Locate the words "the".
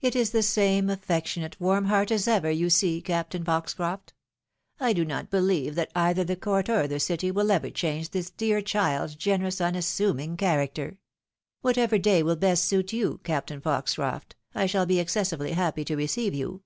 0.32-0.42, 6.24-6.34, 6.88-6.98